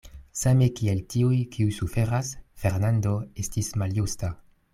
Same 0.39 0.69
kiel 0.79 1.01
tiuj, 1.15 1.37
kiuj 1.57 1.75
suferas, 1.81 2.33
Fernando 2.65 3.13
estis 3.45 3.71
maljusta. 3.85 4.33